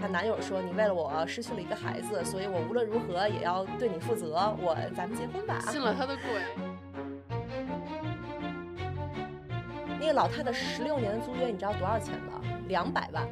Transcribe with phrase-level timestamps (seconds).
[0.00, 6.24] 她男友说：“你为了我失去了一个孩子，所以我无论如何也要对你负责，我咱们结婚吧。”信了他的鬼。
[10.00, 12.40] 那个老太太十六年的租约，你知道多少钱吗？
[12.68, 13.28] 两百万。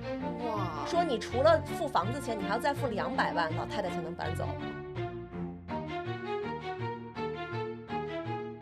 [0.47, 0.85] 哇！
[0.87, 4.47] 说你除了付房子钱，你还要再付两百万，老太太才能搬走。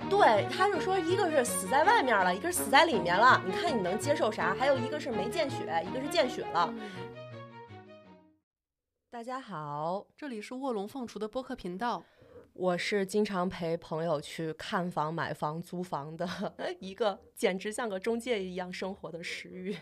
[0.09, 3.43] 对，他就说，一个是死在外面了，一个是死在里面了。
[3.45, 4.55] 你看你能接受啥？
[4.57, 6.73] 还有一个是没见血，一个是见血了。
[9.27, 12.01] 大家好，这里是卧龙凤雏的播客频道。
[12.53, 16.25] 我是经常陪朋友去看房、买房、租房的
[16.79, 19.77] 一个，简直像个中介一样生活的石玉。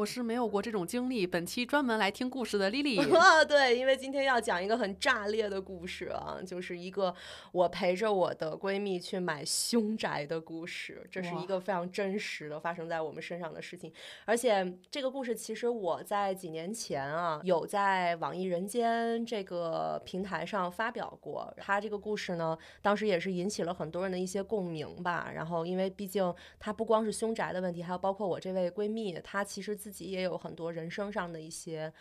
[0.00, 2.96] 我是没有过这种经历，本期专门来听故事的 丽丽。
[3.14, 7.14] 啊， 对，因为今天要讲一个很炸裂的故事啊，就是一个
[7.52, 11.06] 我陪着我的闺蜜去买凶宅的故事。
[11.10, 13.92] 这是一个非常真实的发生在我们身上的事情，
[14.24, 21.52] 而且这个故事其实我在几年前啊有在网易人间这个平台上发表过。
[21.58, 25.30] 它这个故事呢，当时也是引起了很多人的一些共鸣吧。
[25.34, 31.92] 然后，因为毕竟它不光是凶宅的问题，还有包括我这位闺蜜，她其实自自己也有很多人生上的一些。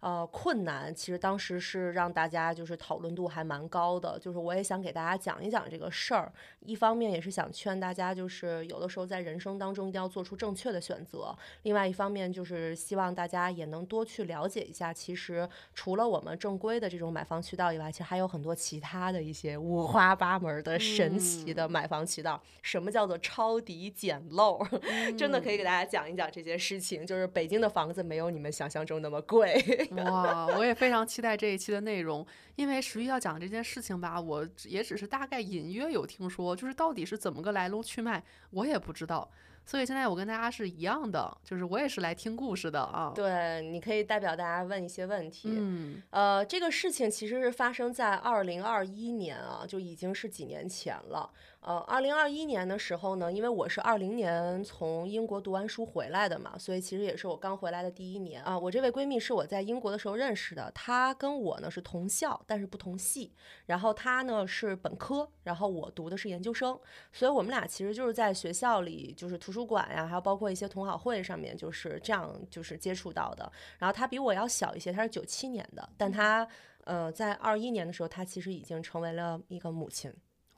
[0.00, 6.32] 呃，困难其实当时是让大家就是讨论度还蛮高的，就是我也想给大家讲一讲这个事儿。
[6.60, 22.42] 一方面也是想劝大家，就是有的时候在人生当中一定要做出正确的选择；另外一方面就是希望大家也能多去了解一下，其实除了我们正规的这种买房渠道以外，其实还有很多其他的一些五花八门的神奇的买房渠道。
[22.62, 24.58] 什么叫做抄底捡漏？
[25.18, 27.06] 真的可以给大家讲一讲这件事情。
[27.06, 29.62] 就是北京的房子没有你们想象中那么贵。
[30.04, 39.28] 哇，我也非常期待这一期的内容，因为十一要讲这件事情吧，我也只是大概隐约有听说，就是到底是怎么个来龙去脉，我也不知道。
[39.66, 43.12] 所以现在我跟大家是一样的，就是我也是来听故事的啊。
[43.14, 45.50] 对，你可以代表大家问一些问题。
[45.52, 51.30] 嗯，呃，这个事情其实是发生在二零二一年啊，就已经是几年前了。
[51.60, 58.58] 呃，二零二一年的时候呢，因为我是二零年从英国读完书回来的嘛，所以其实也是我刚回来的第一年啊。
[58.58, 63.34] 我这位闺蜜是我在英国的时候认识的，她跟我呢是同校，但是不同系。
[63.66, 66.80] 然后她呢是本科，然后我读的是研究生，
[67.12, 73.52] 所以我们俩其实就是在学校里，就是图书馆呀，还有包括一些同好会上面，就是这样就是接触到的。
[73.78, 76.48] 然后她比我要小一些，她是九七年的，但她
[76.84, 80.10] 呃在二一年的时候，她其实已经成为了一个母亲。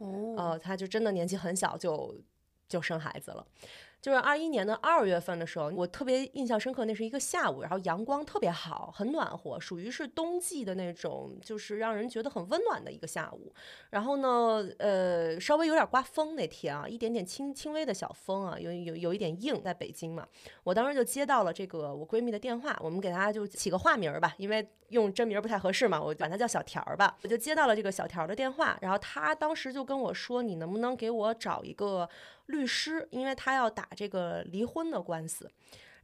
[0.03, 2.15] 哦，呃，他就真的年纪很小就
[2.69, 3.47] 就生孩子了。
[4.03, 13.55] 就是二一年的二月份的时候，我特别印象深刻，那是一个下午，然后阳光特别好，很暖和，属于是冬季的那种，就是让人觉得很温暖的一个下午。
[13.91, 20.27] 然后呢，呃，稍微有点刮风那天啊，一点点轻轻微的小风啊，有有有一点硬，在北京嘛。
[20.65, 27.17] 我当时就接到了这个我闺蜜的电话，我们给她就起个化名吧，因为用真名不太合适嘛，我管她叫小条儿吧。
[27.23, 32.09] 我就接到了这个小条的电话，然后她当时就跟我说：“你能不能给我找一个？”
[32.47, 35.51] 律师，因为他要打这个离婚的官司。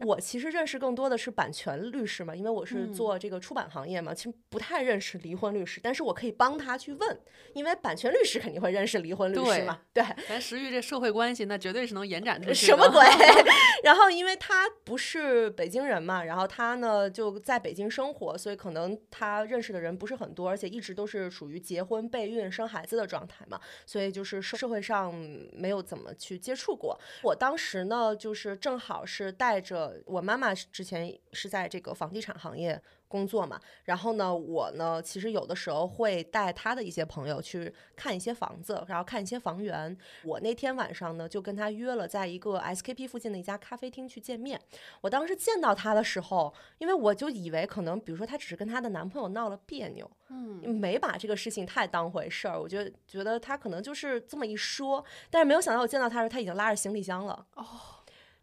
[0.01, 5.81] 我其实认识更多的是版权律师嘛，因为我是做这个出版行业嘛，其实不太认识离婚律师。
[5.83, 7.21] 但是我可以帮他去问，
[7.53, 9.81] 因为版权律师肯定会认识离婚律师嘛。
[9.93, 12.55] 对，咱石玉这社会关系，那绝对是能延展出去。
[12.55, 13.03] 什么鬼？
[13.83, 25.13] 然后因为他不是北京人嘛，然后他呢就在北京生活，所以可能他认识的人不是很多，而且一直都是属于结婚、备孕、生孩子的状态嘛，所以就是社会上
[25.53, 26.97] 没有怎么去接触过。
[27.25, 29.88] 我当时呢，就是正好是带着。
[30.07, 32.81] 我妈妈之前是在这个房地产行业。
[33.11, 39.97] 工作嘛，然后呢，我呢，其实有的时候会带她的一些朋友去看一些房子，然后看一些房源。
[40.25, 44.61] 我那天晚上呢，就跟她约了在一个 SKP 附近的一家咖啡厅去见面。
[45.01, 52.61] 我当时见到她的时候，因为我就以为可能，比如说她只是跟她的男朋友闹了别扭，嗯，没把这个事情太当回事儿。
[52.61, 57.47] 我觉得觉得她可能就是这么一说，但是没有想到我见到他时，她已经拉着行李箱了。
[57.55, 57.65] 哦。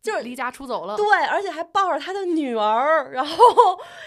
[0.05, 3.35] 就是离家出走了，对，而且还抱着他的女儿，然后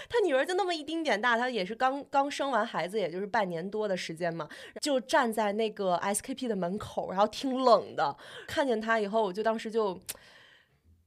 [0.07, 4.47] 他女儿就那么一丁点大，他也是刚刚生完孩子，也就是半年多的时间嘛，
[4.79, 8.15] 就站在那个 SKP 的门口，然后挺冷的。
[8.47, 9.99] 看见他以后，我就当时就，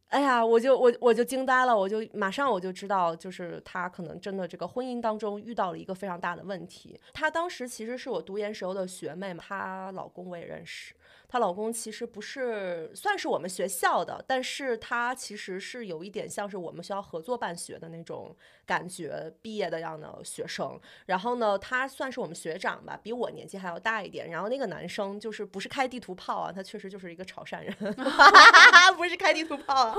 [0.09, 7.01] 哎呀，我就我我就惊呆了，我就马上我就知道，就是他可能真的这个婚姻当中遇到了一个非常大的问题。
[7.15, 10.95] 她当时其实是我读研时候的学妹嘛，她老公我也认识。
[11.33, 18.37] 她老公其实不是算是我们学校的，但是他其实是有一点像是我们学校合作办学的那种
[18.67, 20.79] 感觉，毕业的样的学生。
[21.07, 24.29] 然后呢，他算是我们学长吧，比我年纪还要大一点。
[24.29, 27.75] 然后那个男生就是不是开地图炮啊，他确实就是一个潮汕人，
[28.99, 29.97] 不是开地图炮。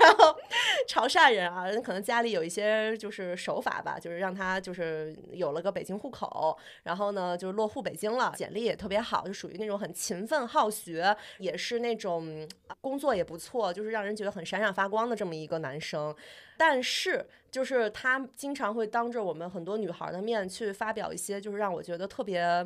[0.00, 0.34] 然后，
[0.88, 12.48] 潮汕人啊，可能家里有一些就是手法吧，就是让他就是有了个北京户口，然后呢就是落户北京了，简历也特别好，就属于那种很勤奋好学，也是那种
[12.80, 16.14] 工作也不错，就是让人觉得很闪闪发光的这么一个男生。
[16.56, 22.64] 但是就是他经常会当着我们很多女孩的面去发表一些就是让我觉得特别。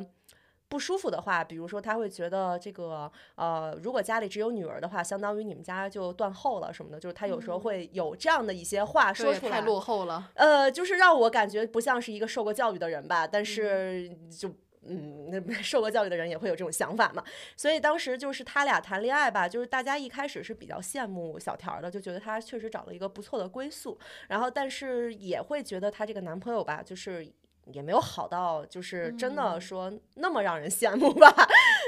[0.71, 10.29] 不舒服的话，比如说他会觉得这个呃，如果家里只有女儿的话，相当于你们家就断后了什么的，就是他有时候会有这样的一些话说出来，太落后了。
[10.35, 14.53] 呃，就是让我感觉不像是一个受过教育的人吧，但是就
[14.85, 17.23] 嗯，那受过教育的人也会有这种想法嘛。
[17.57, 23.97] 所以当时就是他俩谈恋爱吧，就是大家一开始是比较羡慕小条的，就觉得他确实找了一个不错的归宿，
[24.27, 27.31] 然后但是也会觉得他这个男朋友吧，就是。
[27.71, 31.31] 也没有好到就是真的说那么让人羡慕吧，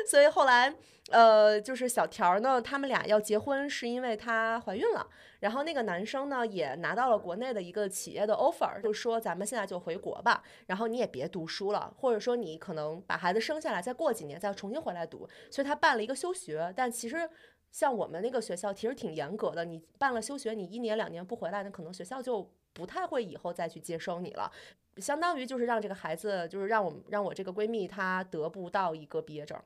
[0.08, 0.74] 所以后来
[1.10, 5.08] 呃就是小条呢，他们俩要结婚是因为她怀孕了，
[5.40, 17.30] 然后那个男生呢也拿到了国内的一个企业的 offer，就说咱们现在就回国吧，然后你也别读书了，或者说你可能把孩子生下来，再过几年再重新回来读，所以他办了一个休学，但其实
[17.72, 24.52] 像我们那个学校其实挺严格的，你办了休学，你一年两年不回来，那可能学校就不太会以后再去接收你了。
[24.98, 29.58] 相当于就是让这个孩子，就是让我让我这个闺蜜她得不到一个毕业证，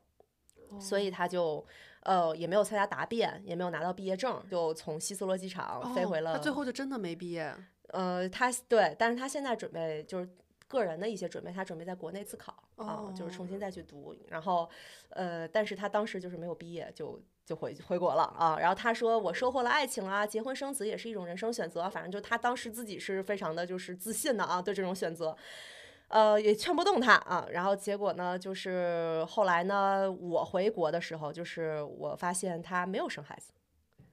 [0.80, 1.66] 所以他就
[2.02, 6.34] 呃也没有参加答辩，也没有拿到毕业证，就从希斯罗机场飞回了。
[6.34, 7.56] 他最后就真的没毕业。
[7.90, 10.30] 呃，他对，但是他现在准备就是
[10.68, 14.16] 个人的一些准备，他准备在国内自考啊，就是重新再去读。
[14.28, 14.70] 然后
[15.10, 17.22] 呃，但是他当时就是没有毕业就。
[17.46, 25.38] 就回回国了啊，然后他说我收获了爱情啊，结婚生子也是一种人生选择，反正就他当时自己是非常的就是自信的啊，对这种选择，
[26.08, 27.46] 呃，也劝不动他啊。
[27.52, 33.52] 然后结果呢，就是后来呢，我回国的时候，就是我发现她没有生孩子，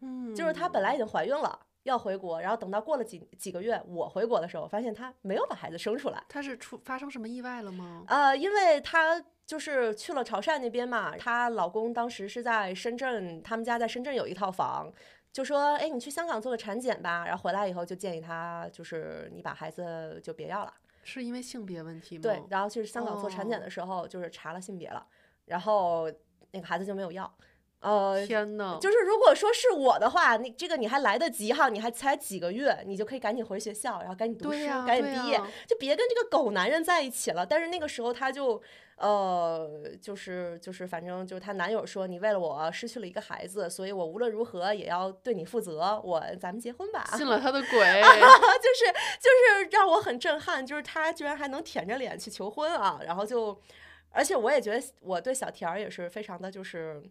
[0.00, 6.22] 嗯，就是她本来已经怀孕了要回国，然后等到过了几几个月，我回国的时候，发现她没有把孩子生出来。
[6.28, 8.04] 她是出发生什么意外了吗？
[8.08, 9.22] 呃，因为她。
[9.44, 14.90] 就是去了潮汕那边嘛，她老公当时是在深圳，他们家在深圳有一套房，
[15.32, 20.72] 就说，哎，你去香港做个产检吧，然后回来以后就建议她，就是你把孩子就别要了，
[21.02, 22.22] 是因为性别问题吗？
[22.22, 25.06] 对，然后去香港做产检的时候，就是查了性别了，
[25.46, 26.10] 然后
[26.52, 27.32] 那个孩子就没有要。
[27.80, 37.44] 呃，天呐，就是如果说是我的话，你这个你还来得及哈，你还才几个月，你就可以赶紧回学校，然后赶紧读书，赶紧毕业，就别跟这个狗男人在一起了。
[37.44, 38.62] 但是那个时候他就，
[39.02, 47.04] 呃，就是就是，反正就是她男友说，你为了我失去了一个孩子，所以我无论如何也要对你负责，我咱们结婚吧。
[47.16, 53.60] 信了他的 鬼，就是就是让我很震撼，就是他居然还能舔着脸去求婚啊，然后就，
[54.10, 57.02] 而且我也觉得我对小田儿也是非常的就是。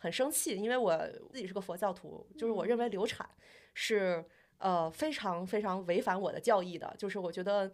[0.00, 0.96] 很生气，因为我
[1.32, 3.28] 自己是个佛教徒，就是我认为流产
[3.74, 4.24] 是
[4.58, 7.68] 呃非常非常违反我的教义的，就是我觉得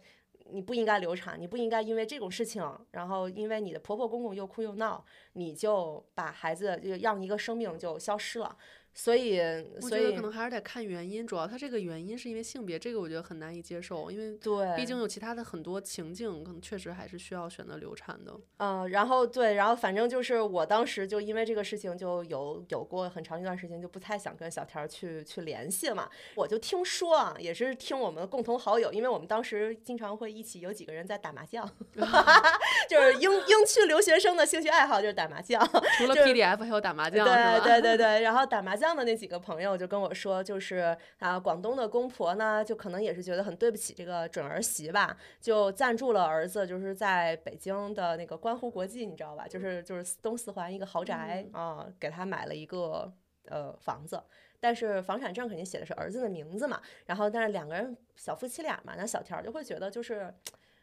[0.51, 5.03] 你不应该流产，你不应该因为这种事情，然后因为你的婆婆公公又哭又闹，
[5.33, 8.55] 你就把孩子就让一个生命就消失了。
[8.97, 9.39] 所以，
[9.81, 18.33] 我觉得可能还是得看原因，主要他这个原因是因为性别，这个我觉得很难以接受，因为对，毕竟有其他的很多情境，可能确实还是需要选择流产的。
[18.57, 26.09] 嗯，然后对，然后反正就是我当时就因为这个事情就有有过很长一段时间就不太想跟小田去去联系嘛。
[26.33, 31.69] 我就听说啊，也是听我们的共同好友，因为我们当时经常会一起有几个人在打麻将，
[32.89, 35.61] 就是英英区留学生的兴趣爱好就是打麻将，
[35.97, 38.84] 除了 PDF 还有打麻将，对对对对，然后打麻将。
[38.85, 49.47] 这样的那几个朋友就跟我说，就是啊，广东的公婆呢，就可能也是觉得很对不起这个准儿媳吧，就赞助了儿子，就是在北京的那个观湖国际，你知道吧？
[49.47, 53.11] 就是就是东四环一个豪宅啊，给他买了一个
[53.45, 54.21] 呃房子，
[54.59, 56.79] 但是房产证肯定写的是儿子的名字嘛。
[57.07, 60.31] 然后但是两个人小夫妻俩嘛，那小条就会觉得就是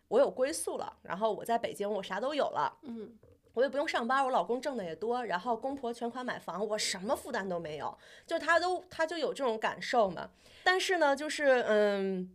[0.09, 3.17] 我有归宿了，然后我在北京我啥都有了，嗯。
[3.55, 10.31] 我也不用上班，我老公挣的也多，然后公婆全款买房，我什么负担都没有，就他都他就有这种感受嘛。
[10.65, 12.35] 但是呢，就是嗯，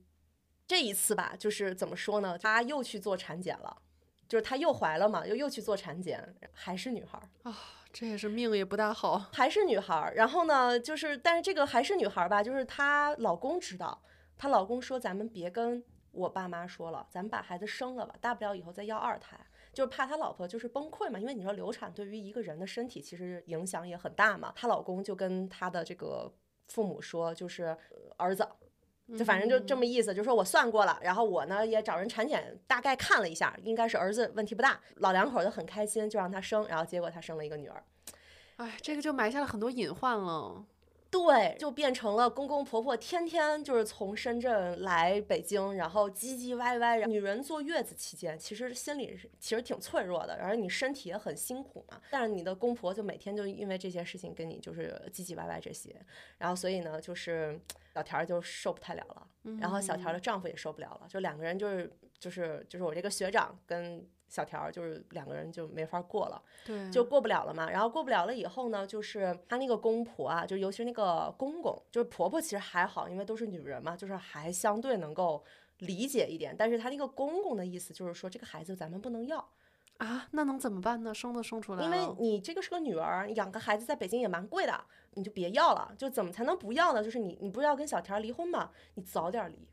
[0.68, 3.78] 这一次吧，就是怎么说呢，他又去做产检了，
[4.28, 7.58] 就是她又怀了嘛，又又去做产检，还是女孩啊，
[7.94, 10.12] 这也是命也不大好，还是女孩。
[10.16, 14.04] 然后呢，就是但是这个还是女孩吧，就是她老公知道，
[14.38, 19.40] 她老公说咱们别跟我爸妈说了，咱们把孩子生了吧，大不了以后再要二胎。
[19.78, 24.52] 就是怕他老婆就是崩溃嘛，因为你说流产对于一个人的身体其实影响也很大嘛。
[24.56, 26.34] 她老公就跟他的这个
[26.68, 27.78] 父母说，就是
[28.16, 28.44] 儿子，
[29.16, 34.82] 就反正就这么意思，就说我算过了，然后我呢也找人产检大概看了一下，应该是儿子问题不大。
[34.96, 37.84] 老两口就很开心，就让他生，然后结果他生了一个女儿。
[38.56, 40.66] 哎，这个就埋下了很多隐患了。
[41.10, 47.06] 对，就变成了公公婆婆天天就是从深圳来北京，然后唧唧歪歪。
[47.06, 52.02] 女人坐月子期间，其实心里是其实挺脆弱的，然后你身体也很辛苦嘛。
[52.12, 55.96] 但是你的公婆就每天就因为这些事情跟你就是唧唧歪歪这些，
[56.38, 57.60] 然后所以呢，就是
[57.94, 59.28] 小田儿就受不太了了，
[59.60, 64.08] 然后小田儿的丈夫也受不了了，就两个人就是就是就是我这个学长跟。
[64.28, 67.70] 小条就是两个人就没法过了，对，就过不了了嘛。
[67.70, 75.44] 然后过不了了以后呢，就是她那个公婆啊，就尤其是那个公公，就是婆婆其实还好，因为都是女人嘛，就是还相对能够
[75.80, 76.54] 理解一点。
[76.58, 79.38] 但是她那个公公的意思就是说，这个孩子咱们不能要
[79.98, 81.14] 啊，那能怎么办呢？
[81.14, 85.94] 生都生出来了，因为你这个是个女儿，养个孩子在北京也蛮贵的，你就别要了。
[85.98, 87.02] 就怎么才能不要呢？
[87.02, 88.72] 就是你你不是要跟小田离婚吗？
[88.96, 89.68] 你早点离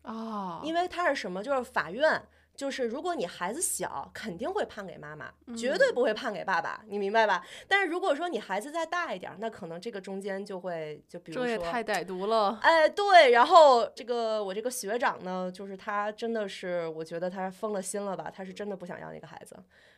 [0.00, 1.42] 啊，因为他是什么？
[1.42, 2.26] 就是法院。
[2.56, 7.44] 就是如果你孩子小，肯定会判给妈妈，绝对不会判给爸爸，你明白吧？
[7.66, 12.58] 但是如果说你孩子再大一点，那可能这个中间就会就比如说，这也太歹毒了。
[12.62, 18.30] 哎，对，然后这个我这个学长呢，就是他真的是，我觉得他疯了心了吧？
[18.34, 19.56] 他是真的不想要那个孩子。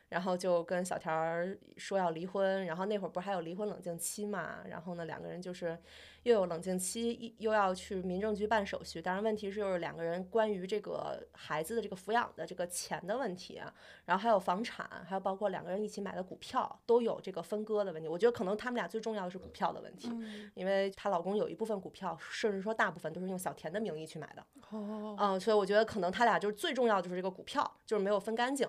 [0.09, 4.59] 然后就跟小田儿说要离婚，然后那会儿不是还有离婚冷静期嘛？
[4.69, 5.77] 然后呢，两个人就是
[6.27, 9.01] 又有冷静期，又要去民政局办手续。
[9.01, 13.63] 当然，问题是就是两个人关于这个孩子的这个抚养的这个钱的问题，
[14.05, 18.09] 然后还有房产，还有包括两个人一起买的股票，都有这个分割的问题。
[18.09, 20.11] 我觉得可能他们俩最重要的是股票的问题，
[20.55, 24.45] 因为她老公有一部分股票，甚至说大部分都是用小田的名义去买的。
[24.71, 28.69] 哦，嗯，所以我觉得可能他俩就是最重要的就是这个股票，就是没有分干净。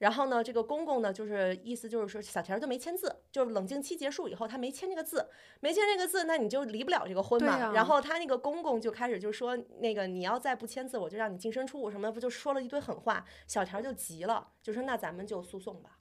[0.00, 5.28] 然后呢，这个公公呢，就是意思就是说，小田儿都没签字，就是冷静期结束以后，他没签这个字，
[5.60, 7.70] 没签这个字，那你就离不了这个婚嘛。
[7.74, 13.22] 然后他那个公公就开始就说，那个你要再不签字，我就让你净身出户什么的，不就说了一堆狠话。
[13.46, 15.98] 小田儿就急了，就说那咱们就诉讼吧，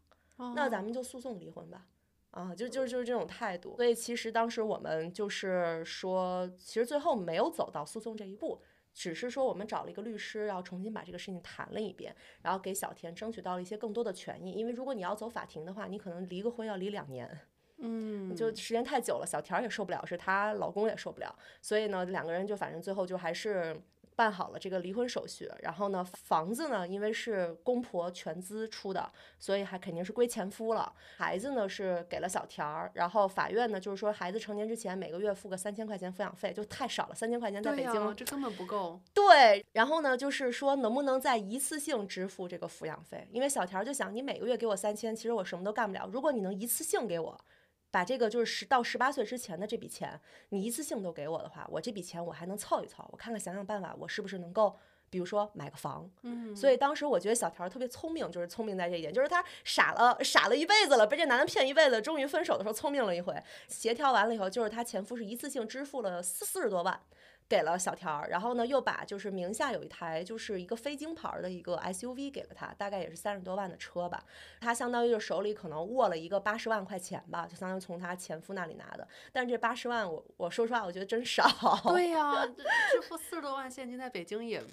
[0.56, 1.86] 那咱们就诉讼离婚吧，
[2.32, 3.76] 啊，就就就是这种态度。
[3.76, 8.62] 所以其实当时我们就是说，其实最后没有走到诉讼这一步。
[9.00, 14.52] 只是说，我们找了一个律师，要重新把这个事情谈了一遍，然后给小田争取到了一些更多的权益。
[14.52, 17.40] 因为如果你要走法庭的话，你可能离个婚要离两年，
[17.78, 23.82] 嗯，就时间太久了，小田也受不了，是她老公也受不了，所以呢，两个人就反正最后就还是。
[24.20, 29.10] 办好了这个离婚手续，然后呢，房子呢，因为是公婆全资出的，
[29.40, 30.92] 所以还肯定是归前夫了。
[31.16, 39.00] 孩子呢是给了小田儿，然后法院呢就是说孩子成年之前每个月付个三千块钱抚养费，就太少了，三千块钱在北京这根本不够。
[39.14, 43.26] 对，然后呢就是说能不能再一次性支付这个抚养费？
[43.32, 46.10] 因为小田儿就想你每个月给我三千，其实我什么都干不了。
[46.12, 47.40] 如果你能一次性给我。
[47.92, 50.20] 把这个就是十到十八岁之前的这笔钱，
[50.50, 54.78] 你一次性都给我的话，我这笔钱我还能凑一凑，我看看想想办法，我是不是能够，
[55.10, 56.10] 比如说买个房。
[56.22, 63.36] 嗯，所以当时我觉得小条特别聪明，就是聪明在这一点，就是他傻了傻了一辈子了，被这男的骗一辈子，终于分手的时候聪明了一回，
[63.68, 67.02] 协调完了以后，就是他前夫是一次性支付了四四十多万。
[67.50, 74.24] 给了小条儿，然后呢，又把就是名下有一台就是一个非京牌的一个 SUV 给了他，大概也是三十多万的车吧。
[74.62, 79.08] 他相当于就手里可能握了一个八十万块钱吧，就相当于从他前夫那里拿的。
[79.34, 81.44] 但是这八十万，我我说实话，我觉得真少。
[81.88, 82.46] 对呀，
[82.92, 84.64] 支付四十多万现金在北京也。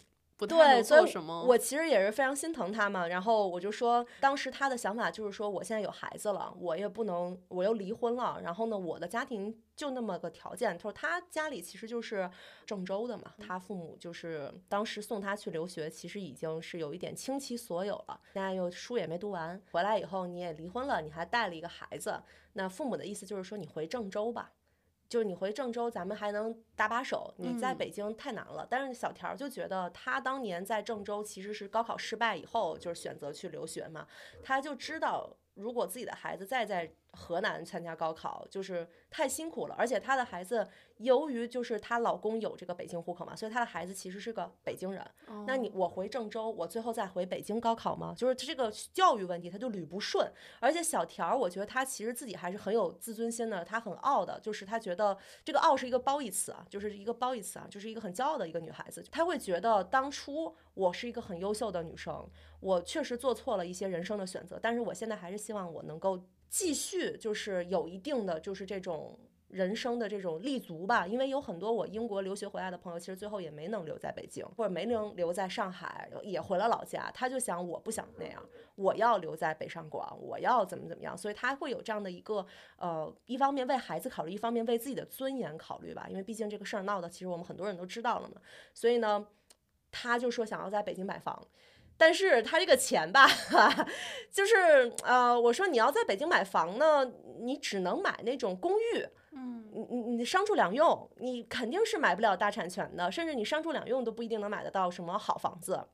[0.44, 1.44] 对，所以，什么？
[1.44, 3.06] 我其实也是非常心疼他嘛。
[3.06, 8.40] 然后我就说，当时他的想法就是说，我现在有孩子了，我也不能，我又离婚了。
[8.42, 10.76] 然后呢，我的家庭就那么个条件。
[10.76, 12.28] 他说他家里其实就是
[12.66, 18.20] 郑州的嘛，他父母就是当时送他去留学，其实已经是有一点倾其所有了。
[18.34, 22.20] 现在又书也没读完，回来以后你也离婚了，你还带了一个孩子，
[22.52, 24.50] 那父母的意思就是说你回郑州吧。
[25.08, 27.32] 就是你回郑州，咱们还能搭把手。
[27.36, 28.66] 你在北京太难了。
[28.68, 34.06] 但是小条就觉得，他当年在郑州其实是高考失败以后，就是选择去留学嘛。
[34.42, 39.74] 他就知道，如果自己的孩子再在河南参加高考，就是太辛苦了。
[39.76, 40.68] 而且她的孩子。
[40.98, 45.06] 由于就是她老公有这个北京户口嘛，所以她的孩子其实是个北京人。
[45.46, 48.14] 那你我回郑州，我最后再回北京高考吗？
[48.16, 50.26] 就是这个教育问题，他就捋不顺。
[50.58, 59.04] 而且小条儿，我觉得她其实自己还是很有自尊心的，她很傲的，就是她觉得这个傲是一个褒义词啊，就是一个褒义词啊，就是一个很骄傲的一个女孩子。
[59.10, 62.26] 她会觉得当初我是一个很优秀的女生，
[62.60, 66.24] 我确实做错了一些人生的选择，但是我现在还是希望我能够
[66.56, 69.18] 继续，就是有一定的就是这种。
[69.48, 77.10] 人生的这种立足吧，因为有很多我英国留学回来的朋友，其实最后也没能留在北京，或者没能留在上海，也回了老家。
[77.14, 78.44] 他就想，我不想那样，
[78.74, 81.16] 我要留在北上广，我要怎么怎么样。
[81.16, 82.44] 所以他会有这样的一个，
[82.76, 86.08] 呃，一方面为孩子考虑，一方面为自己的尊严考虑吧。
[86.10, 88.42] 因为毕竟这个事儿闹的，其实我们很多人都知道了嘛。
[88.74, 89.24] 所以呢，
[89.92, 91.40] 他就说想要在北京买房。
[91.98, 93.26] 但是他这个钱吧，
[94.30, 97.10] 就是呃，我说你要在北京买房呢，
[97.40, 105.86] 你只能买那种公寓，嗯，你你你商住两用，你肯定是买不了大产权的，甚至你商住两用都不一定能买得到什么好房子，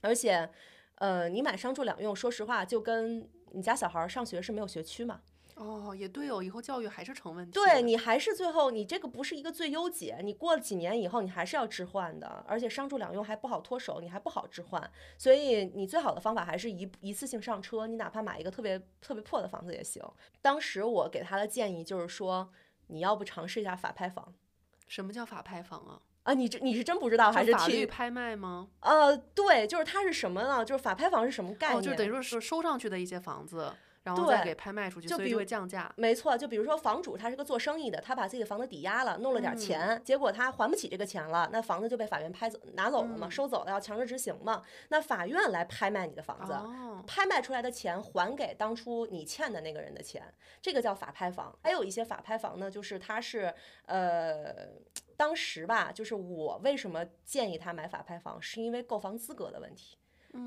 [0.00, 0.48] 而且，
[0.96, 5.20] 呃，你买商住两用，说实话，就跟你家小孩儿上学是没有学区嘛。
[5.56, 7.52] 哦，也对哦，以后教育还是成问题。
[7.52, 20.02] 对你还是最后你这个不是一个最优解，你过了几年以后你还是要置换的，而且商住两用还不好脱手，你还不好置换，所以你最好的方法还是一一次性上车，你哪怕买一个特别特别破的房子也行。
[20.42, 22.50] 当时我给他的建议就是说，
[22.88, 24.34] 你要不尝试一下法拍房
[24.86, 26.02] 什么叫法拍房啊？
[26.24, 26.34] 啊？
[26.34, 27.86] 你这你是真不知道还是法律？
[27.86, 28.68] 拍卖吗？
[28.80, 30.62] 呃，对，就是它是什么呢？
[30.62, 31.78] 就是法拍房是什么概念？
[31.78, 33.72] 哦，就等于说是收上去的一些房子，
[34.06, 35.92] 然后对再给拍卖出去，所以就就比如会降价。
[35.96, 44.62] 没错，就比如说房主他是个做生意的，他把自己的房子抵押了，弄了点钱，结果他还不起这个钱了，那房子就被法院拍走拿走了嘛，嗯收走了要强制执行嘛。
[44.90, 50.22] 那法院来拍卖你的房子，哦，拍卖出来的钱还给当初你欠的那个人的钱，
[50.62, 51.52] 这个叫法拍房。
[51.62, 53.52] 还有一些法拍房呢，就是它是
[53.86, 54.68] 呃，
[55.16, 59.98] 当时吧，就是我为什么建议他买法拍房，是因为购房资格的问题，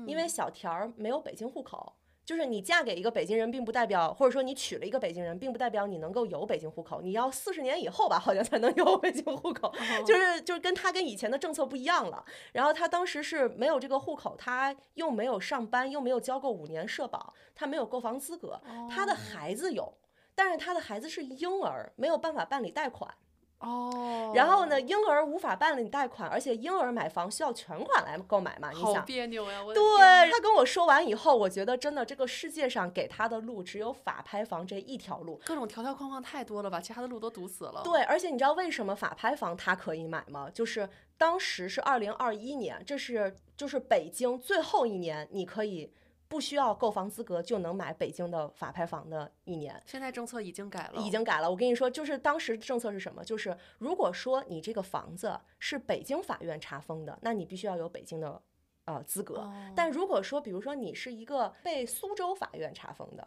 [0.06, 1.94] 因为小田儿没有北京户口。
[2.30, 7.00] 就是你嫁给一个北京人，并不代表，或者说你娶了一个北京人，并不代表你能够有北京户口。
[7.00, 9.74] 你要四十年以后吧，好像才能有北京户口。
[10.06, 12.24] 就是就是跟他跟以前的政策不一样了。
[12.52, 18.62] 然后他当时是没有这个户口，他又没有上班，又没有交够五年社保，他没有购房资格。
[18.88, 19.92] 他的孩子有，
[20.36, 23.12] 但是他的孩子是婴儿，没有办法办理贷款。
[23.60, 29.04] 哦，然后呢，婴儿无法办理贷款，而且婴儿买房需要全款来购买嘛，你好想。
[29.04, 29.62] 别扭呀！
[29.62, 29.82] 我对
[30.30, 35.38] 他跟我说完以后，我觉得真的这个世界上给他的路只有法拍房这一条路。
[35.44, 37.82] 各种条条框框太多了吧，其他的路都堵死了。
[37.84, 40.48] 对，而且你知道为什么法拍房他可以买吗？
[40.52, 40.88] 就是
[41.18, 45.92] 当时是二零二一年，这是就是北京最后一年，你可以
[46.30, 49.82] 不需要购房资格就能买北京的法拍房的一年。
[49.84, 51.50] 现在政策已经改了，已经改了。
[51.50, 53.24] 我跟你说，就是当时政策是什么？
[53.24, 58.40] 就是如果说你这个房子是北京法院查封的，那你必须要有北京的
[58.84, 59.38] 呃资格。
[59.40, 63.26] 哦但如果说，比如说你是一个被苏州法院查封的，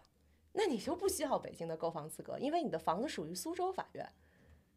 [0.53, 4.09] 那你就不需要北京的购房资格，因为你的房子属于苏州法院。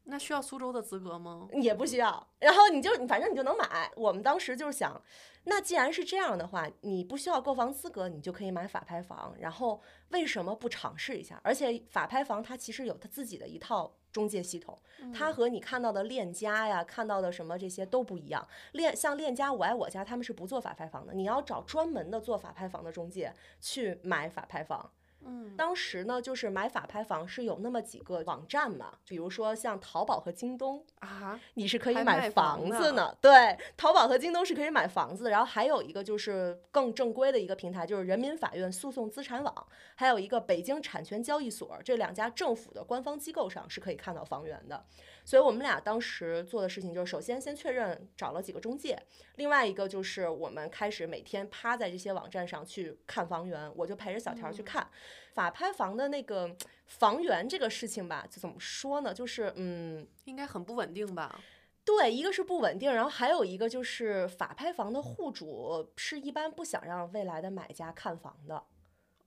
[0.09, 1.49] 那需要苏州的资格吗？
[1.53, 3.91] 也不需要，然后你就反正你就能买。
[3.97, 5.01] 我们当时就是想，
[5.45, 9.35] 那既然是这样的话，你不需要购房资格，你就可以买法拍房。
[9.39, 11.41] 然后为什么不尝试一下？
[11.43, 14.79] 而且法拍房它其实有它自己的一套中介系统，
[15.13, 18.47] 它和你看到的链家呀、看到的什么这些都不一样。
[18.73, 24.93] 链像链家、我爱我家，他们是不做法拍房的，你要找专门的做法拍房的中介去买法拍房。
[25.27, 33.17] 嗯，当时呢，就是买法拍房是有那么几个网站嘛，比如说像淘宝和京东，啊，你是可以买房房子呢呢。
[33.21, 44.85] 对，淘宝和京东是可以买房子，然后还有一个就是更正规的一个平台，就是人民法院诉讼资产网，还有一个北京产权交易所，这两家政府的官方机构上是可以看到房源的。
[45.27, 48.99] 所以我们俩当时做的事情就是，首先先确认找了几个中介，
[49.35, 54.89] 另外一个就是我们开始每天趴在这些网站上去看房源，我就陪着小条去看。
[55.35, 59.13] 法拍房的那个房源这个事情吧，就怎么说呢？
[59.13, 60.07] 就是嗯。
[60.27, 61.41] 应该很不稳定吧？
[61.85, 68.63] 对，一个是不稳定，然后还有一个就是法拍房的户主是一般不想让未来的买家看房的，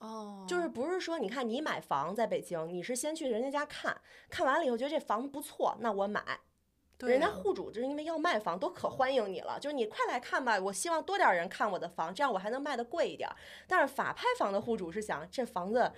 [0.00, 6.22] 哦，就是不是说你看你买房在北京，你是先去人家家看看完了以后觉得这房子不错，那我买。
[6.98, 13.34] 对人家户主就是因为要卖房，都可欢迎你了，就是你快来看吧，我希望多点人看我的房，这样我还能卖的贵一点儿。
[13.66, 15.90] 但是法拍房的户主是想，这房子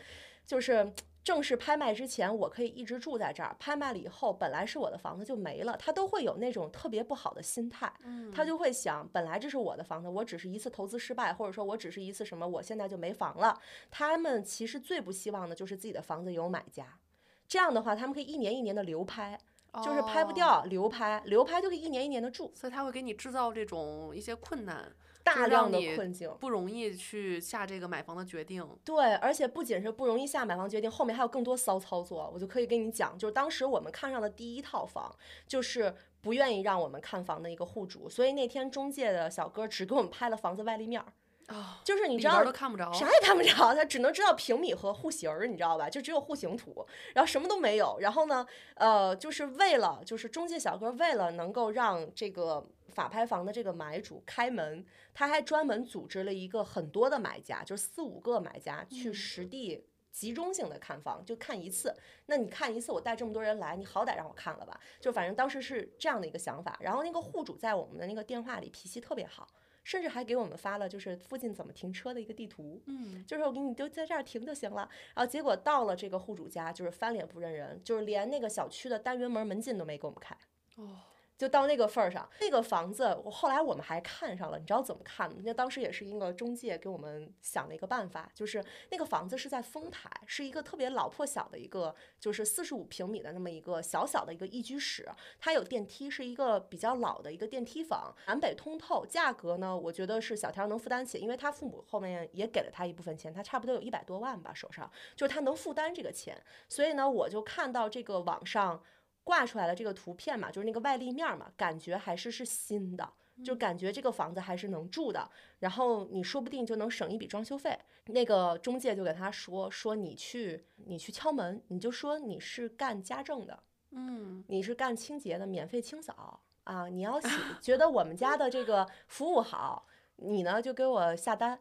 [0.46, 0.92] 就是
[1.24, 13.60] 正式拍卖之前，我可以一直住在这儿，拍卖了以后，本来是我的房子就没了，他都会有那种特别不好的心态，嗯他就会想，本来这是我的房子，我只是一次投资失败，或者说我只是一次什么，我现在就没房了。
[13.90, 16.98] 他们其实最不希望的就是自己的房子有买家。
[17.46, 19.38] 这样的话，他们可以一年一年的流拍，
[19.84, 26.30] 就是拍不哦掉，流拍，流拍就可以一年一年的住，所以他会给你制造这种一些困难，大量的困境。
[26.40, 28.66] 不容易去下这个买房的决定。
[28.84, 33.16] 对，而且不仅是不容易下买房决定，后面还有更多骚操作，我就可以跟你讲。
[33.18, 35.14] 就是当时我们看上的第一套房，
[35.46, 41.12] 就是不愿意让我们看房的一个户主，所以那天中介的小哥只给我们拍了房子外立面儿，
[41.48, 42.92] 啊，就是你知道都看不着。
[42.92, 45.88] 啥也看不着，他只能知道平米和户型儿，你知道吧？
[45.90, 47.98] 就只有户型图，然后什么都没有。
[48.00, 59.84] 然后呢，呃，就是为了就是中介小哥为了能够让这个法拍房的这个买主开门，他还专门组织了一个很多的买家，就是四五个买家去实地。
[60.12, 61.96] 集中性的看房，就看一次。
[62.26, 64.78] 那你看一次，我带这么多人来，你好歹让我看了吧？
[65.00, 66.76] 就反正当时是这样的一个想法。
[66.82, 69.48] 然后那个户主在我们的那个电话里脾气特别好，
[69.84, 72.82] 甚至还给我们发了就是附近怎么停车的一个地图。
[72.86, 74.88] 嗯，就是我给你就在这儿停就行了。
[75.14, 80.36] 然后结果到了这个户主家，就是翻脸不认人，就是连那个小区的单元门门禁都没给我们开。
[80.76, 80.96] 哦，
[81.42, 85.38] 就到那个份儿上，那个房子，我后来我们还看上了，你知道怎么看吗？
[85.42, 108.80] 那当时也是一个中介给我们想了一个办法，就是那个房子是在丰台，是一个特别老破小的一个，就是四十五平米的那么一个小小的一个一居室，它有电梯，是一个比较老的一个电梯房，南北通透，价格呢，我觉得是小条能负担起，因为他父母后面也给了他一部分钱，他差不多有一百多万吧手上，就是他能负担这个钱，所以呢，我就看到这个网上。
[109.24, 113.12] 挂出来的这个图片嘛，就是那个外立面嘛，感觉还是是新的，
[113.44, 115.30] 就感觉这个房子还是能住的。
[115.60, 117.78] 然后你说不定就能省一笔装修费。
[118.06, 126.88] 那个中介就给他说说你去你去敲门，你就说你是干家政的，嗯，你是干清洁的，免费清扫啊。
[126.88, 127.28] 你要喜
[127.60, 131.60] 觉得我们家的这个服务好，你呢就给我下单。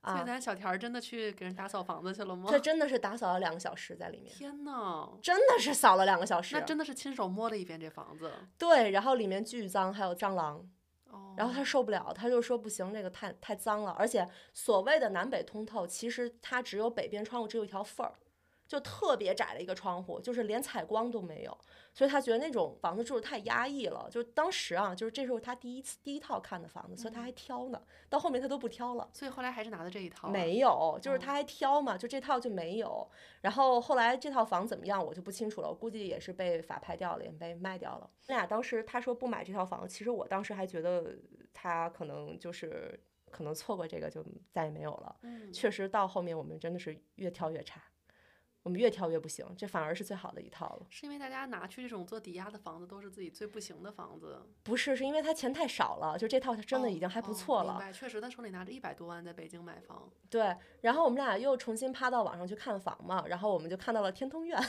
[0.00, 2.48] 啊，所以咱小田儿真的去给人打扫房子去了吗？
[2.50, 6.56] 这真的是打扫了两个小时在里面，天呐，真的是扫了两个小时。
[6.56, 8.32] 那真的是亲手摸了一遍这房子。
[8.56, 10.66] 对，然后里面巨脏，还有蟑螂。
[11.10, 18.14] 哦，然后他受不了，他就说不行，这个太太脏了，而且所谓的南北通透，其实它只有北边窗户只有一条缝儿，
[18.70, 21.58] 就特别窄的一个窗户，就是连采光都没有，
[21.92, 24.06] 所以他觉得那种房子住的太压抑了。
[24.08, 29.10] 就当时啊，就是这时候他第一次第一套看的房子，所以他还挑呢，到后面他都不挑了。
[29.12, 30.30] 所以后来还是拿的这一套啊。
[30.30, 33.10] 没有，就是哦他还挑嘛，就这套就没有。
[33.40, 38.08] 然后后来这套房怎么样，我就不清楚了，我估计也是被法拍掉了，也被卖掉了。
[38.28, 41.18] 那俩当时他说不买这套房，其实我当时还觉得
[41.52, 43.02] 他可能就是
[43.32, 45.16] 可能错过这个就再也没有了。
[45.22, 47.82] 嗯，确实到后面我们真的是越挑越差，
[48.62, 50.86] 我们越挑越不行，这反而是最好的一套了。
[50.90, 57.72] 是因为大家拿去这种做抵押的房子都是自己最不行的房子，不是，是因为他钱太少了，就这套真的已经还不哦错了。
[57.72, 64.60] 明白，确实，他手里拿着一百多万在北京买房，对，然后我们俩又重新趴到网上去看房嘛，然后我们就看到了天通苑。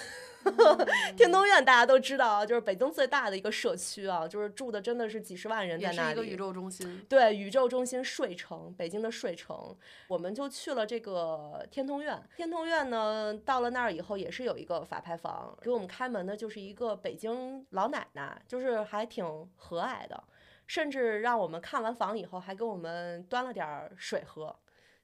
[1.16, 6.10] 天通苑大家都知道啊，就是北京最大的一个社区啊，就是住的真的是几十万人也在那里。
[6.10, 7.06] 是一个宇宙中心。
[7.08, 9.76] 对，宇宙中心睡城，北京的睡城，
[10.08, 12.20] 我们就去了这个天通苑。
[12.36, 20.24] 天通苑呢，到了那儿以后也是有一个法拍房，给我们开门的就是一个北京老奶奶，就是还挺和蔼的，
[20.68, 24.56] 甚至让我们看完房以后还给我们端了点儿水喝，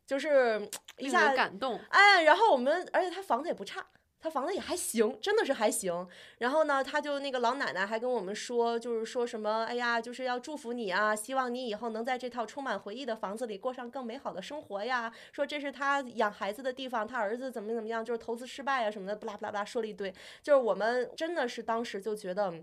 [0.06, 3.86] 就是一下人感动，哎，然后我们，而且他房子也不差，
[4.28, 6.06] 他房子也还行，真的是还行。
[6.40, 15.12] 然后呢，他就那个老奶奶还跟我们说，就是说什么，哎呀，就是要祝福你啊，希望你以后能在这套充满回忆的房子里过上更美好的生活呀。
[15.32, 20.14] 说这是他养孩子的地方，他儿子怎么怎么样，就是投资失败啊什么的，不拉不拉不拉说了一堆。
[20.44, 22.54] 就是我们真的是当时就觉得。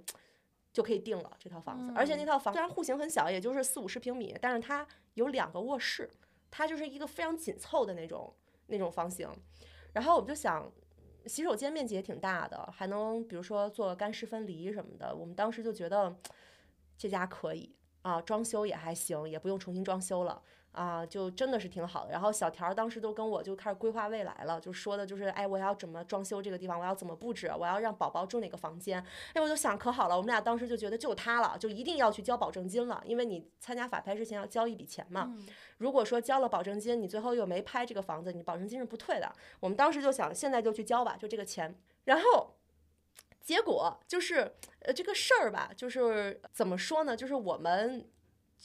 [0.75, 6.11] 就可以定了这套房子，而且那套房虽然户型很小，也就是四五十平米，但是它有两个卧室，
[6.51, 8.35] 它就是一个非常紧凑的那种
[8.67, 9.31] 那种房型。
[9.93, 10.69] 然后我们就想，
[11.27, 15.15] 洗手间面积也挺大的，还能比如说做干湿分离什么的。
[15.15, 16.17] 我们当时就觉得
[16.97, 20.43] 这家可以啊，装修也还行，也不用重新装修了。
[20.75, 22.11] 啊，就真的是挺好的。
[22.11, 29.03] 然后小条儿当时都跟我就开始规划未来了，就说的就是，哎，我要怎么装修这个地方，我要怎么布置，我要让宝宝住哪个房间。
[29.33, 35.27] 哎，我就想可好了，我们俩当时就觉得就他了，就一定要去交保证金了，因为你参加法拍之前要交一笔钱嘛。
[35.29, 35.47] 嗯
[35.79, 39.31] 如果说交了保证金，你最后又没拍这个房子，你保证金是不退的。
[39.59, 41.77] 我们当时就想，现在就去交吧，就这个钱。
[42.05, 42.55] 然后
[43.43, 47.17] 结果就是，呃，这个事儿吧，就是怎么说呢？
[47.17, 48.09] 就是我们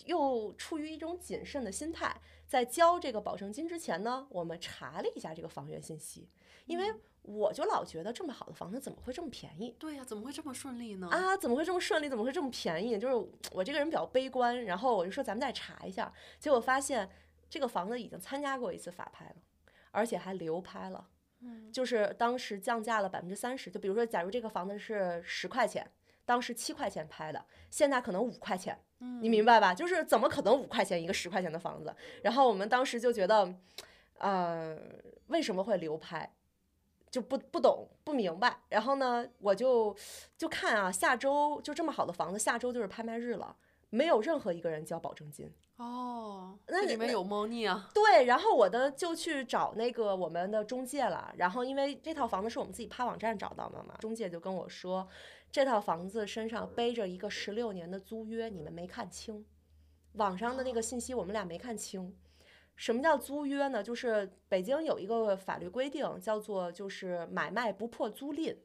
[0.06, 2.16] 又出于一种谨慎的心态，
[2.48, 6.30] 在交这个保证金之前呢，我们查了一下这个房源信息，
[6.66, 9.76] 因为我就老觉得这么好的房子怎么会这么便宜？
[9.78, 11.10] 对呀、怎么会这么顺利呢？
[11.10, 12.10] 啊，怎么会这么顺利？
[12.10, 12.98] 怎么会这么便宜？
[12.98, 17.10] 就是我这个人比较悲观，然后我就说咱们再查一下，结果发现
[17.50, 19.36] 这个房子已经参加过一次法拍了，
[19.92, 21.10] 而且还流拍了，
[21.42, 23.70] 嗯就是当时降价了百分之三十。
[23.70, 25.92] 就比如说，假如这个房子是十块钱，
[26.26, 29.74] 当时七块钱拍的，现在可能五块钱，嗯你明白吧？
[29.74, 31.96] 就是怎么可能五块钱一个十块钱的房子？
[32.24, 33.54] 然后我们当时就觉得，
[34.18, 34.78] 呃，
[35.28, 36.34] 为什么会流拍？
[37.12, 39.96] 就不不懂不明白，然后呢，我就
[40.38, 43.56] 就看啊，下周就这么好的房子，下周就是拍卖日了，
[43.90, 45.52] 没有任何一个人交保证金。
[45.78, 47.90] 哦，那里面有猫腻啊。
[47.96, 55.08] 对，然后我的就去找那个我们的中介了，然后因为这套房子是我们自己趴网站找到的嘛，中介就跟我说，
[55.52, 59.46] 这套房子身上背着一个十六年的租约，你们没看清，
[60.14, 62.16] 网上的那个信息我们俩没看清。
[62.76, 63.84] 什么叫租约呢？
[63.84, 68.56] 就是北京有一个法律规定，叫做就是买卖不破租赁。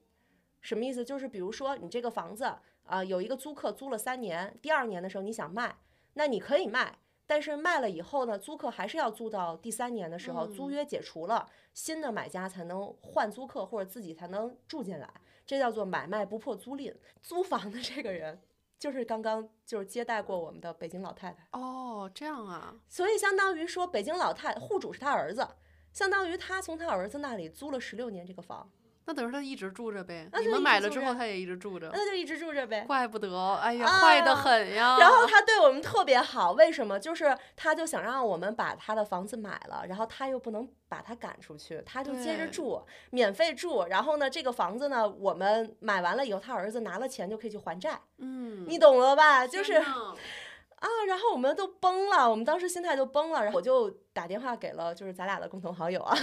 [0.60, 1.04] 什么意思？
[1.04, 2.44] 就是比如说你这个房子
[2.84, 5.76] 啊、有一个租客租了三年，第二年的时候你想卖，
[6.12, 15.10] 那你可以卖，但是卖了以后呢，租客还是要租到第三年的时候，嗯租约解除了，新的买家才能换租客或者自己才能住进来，
[15.46, 16.94] 这叫做买卖不破租赁。
[17.22, 18.40] 租房的这个人
[18.78, 25.48] 就是刚刚就是接待过我们的北京老太太，哦，这样啊，所以相当于说北京老太户主是他儿子，
[25.92, 28.70] 相当于他从他儿子那里租了十六年这个房，
[29.06, 30.28] 那等于他一直住着呗。
[30.40, 32.84] 你们买了之后他也一直住着，那就一直住着呗。
[32.86, 34.96] 怪不得，哎呀，啊坏的很呀。
[34.98, 36.98] 然后他对我们特别好，为什么？
[36.98, 43.84] 就是他就想让我们把他的房子买了，然后他又不能把他赶出去，他就接着住，免费住。
[43.90, 49.46] 然后呢，这个房子呢，我们买完了以后，他儿子拿了钱就可以去还债，嗯，你懂了吧？
[49.46, 49.82] 就是
[50.84, 56.14] 啊，然后我们都崩了，我们当时心态就崩了，然后我就打电话给了就是咱俩的共同好友啊，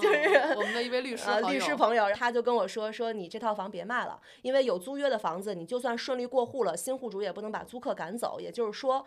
[0.00, 8.38] 就是嗯我们的一位律师呃，律师朋友，他就跟我说说你这套房别卖了，因为有租约的房子，你就算顺利过户了，新户主也不能把租客赶走。
[8.38, 9.04] 也就是说，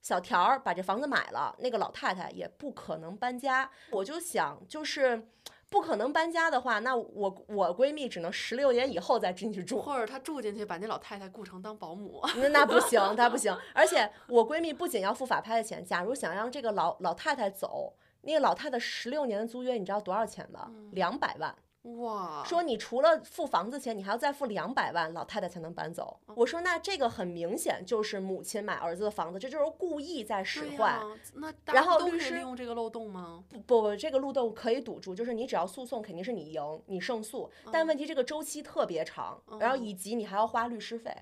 [0.00, 3.70] 小条儿把这房子买了，那个老太太也不可能搬家。
[3.90, 5.28] 我就想，就是
[5.70, 9.80] 不可能搬家的话，那我我闺蜜只能十六年以后再进去住。
[9.80, 13.56] 或者她住进去把那老太太雇成当保姆，那那不行， 那不行。
[13.72, 20.70] 而且我闺蜜不仅要付法拍的钱，假如想让这个老老太太走，那个老太太十六年的租约，你知道多少钱吗？
[20.90, 21.54] 两百万。
[21.82, 26.20] 哇，说你除了付房子钱，你还要再付两百万，老太太才能搬走。
[26.36, 31.00] 我说那这个很明显就是母亲买儿子的房子，这就是故意在使坏。
[31.34, 33.42] 那然后律师利用这个漏洞吗？
[33.48, 37.50] 不不，这个漏洞可以堵住，就是你只要诉讼，肯定是你赢，你胜诉。
[37.72, 41.16] 但问题这个周期特别长，然后以及你还要花律师费，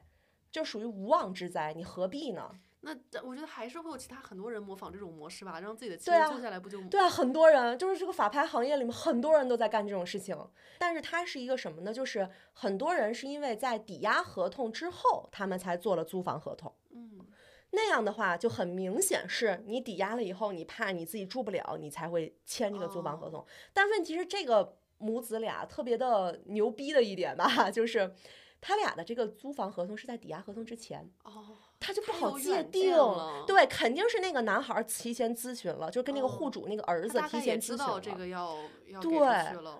[0.50, 2.50] 就属于无妄之灾，你何必呢？
[2.80, 10.36] 那我觉得还是会有其他很多人模仿这种模式吧，让自己的亲对啊人租下来不就对啊，很多人就是这个法拍行业里面很多人都在干这种事情，
[10.78, 11.92] 但是它是一个什么呢？
[11.92, 16.72] 就是很多人是因为在抵押合同之后，他们才做了租房合同。
[16.90, 17.26] 嗯
[17.70, 23.44] 那样的话就很明显是你抵押了以后，你怕你自己住不了，你才会签这个租房合同。
[23.74, 28.14] 但问题是这个母子俩特别的牛逼的一点吧， 就是
[28.60, 33.44] 他俩的这个租房合同是在抵押合同之前，哦，他就不好界定了。
[33.46, 38.16] 对，肯定是那个男孩提前咨询了，就跟那个户哦主那个儿子提前咨询知道这了。
[38.16, 39.18] 个要要对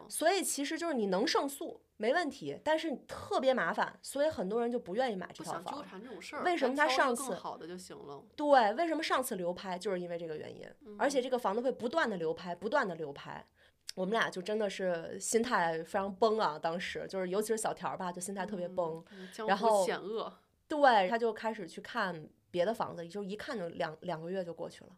[0.09, 5.85] 所以其实就是你能胜诉没问题，但是特别麻烦，所以很多人就不愿意买这套房。
[5.89, 6.43] 缠这种事儿。
[6.45, 8.23] 为什么他上次好的就行了？
[8.37, 10.67] 对，为什么上次流拍就是因为这个原因，
[10.99, 13.45] 而嗯且这个房子会不断的流拍，不断的流拍。
[13.95, 16.57] 我们俩就真的是心态非常崩啊！
[16.57, 19.05] 当时就是，尤其是小条儿吧，就心态特别崩。
[19.49, 20.33] 然后险恶。
[20.69, 24.91] 对，他就开始去看别的房子，就一看就两两个月就过去了。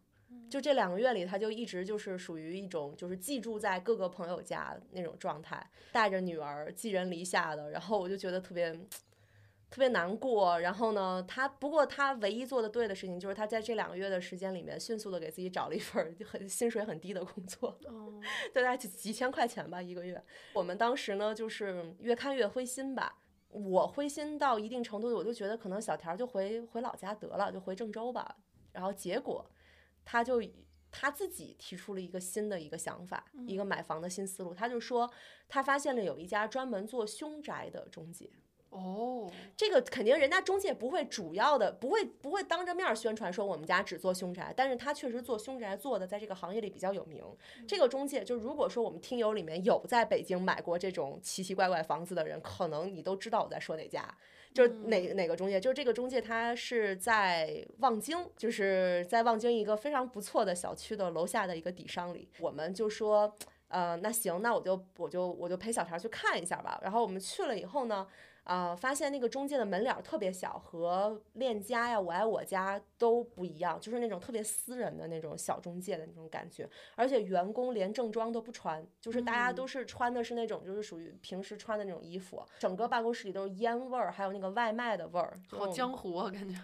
[0.49, 7.71] 就这两个月里，他就一直就是属于一种就是寄住在各个朋友家那种状态，带着女儿寄人篱下的。
[7.71, 8.73] 然后我就觉得特别
[9.71, 10.59] 特别难过。
[10.59, 17.79] 然后呢，他不过他唯一做的对的事情，就是他在这两个月的时间里面，迅速的给自己找了一份儿很薪水很低的工作。
[17.87, 18.21] 哦，
[18.53, 20.21] 大概几几千块钱吧一个月。
[20.53, 23.20] 我们当时呢，就是越看越灰心吧。
[23.51, 28.37] 我灰心到一定程度，我就觉得可能小田就回回老家得了，就回郑州吧。
[28.73, 29.45] 然后结果，
[30.05, 30.41] 他就
[30.91, 34.55] 他自己提出了一个新的一个想法，一个买房的新思路。
[34.55, 35.11] 他就说，
[35.49, 38.31] 他发现了有一家专门做凶宅的中介。
[38.71, 47.25] 哦，这个肯定人家中介不会主要的，不会不会当着面宣传说我们家只做凶宅，但是他确实做凶宅做的在这个行业里比较有名。
[47.67, 54.09] 这个中介就如果说我们听友里面有在北京买过这种奇奇怪怪房子的人，可能你都知道我在说哪家。
[54.53, 62.29] 就是哪哪个中介，就是这个中介，他是在望京，就是在望京一个非常不错的小区的楼下的一个底商里。
[62.41, 63.33] 我们就说，
[63.69, 66.81] 呃，那行，那我就我就我就陪小条去看一下吧。
[66.83, 68.05] 然后我们去了以后呢，
[68.51, 76.69] 啊、发现那个中介的门脸特别小，和链家呀、我爱我家都不一样，就是那种特别私人的那种小中介的那种感觉。
[76.97, 86.57] 而且员工连正装都不穿，就是大家都是穿的是那种就是属于平时穿的那种衣服，整个办公室里都是烟味儿，还有那个外卖的味儿，好江湖啊，感觉。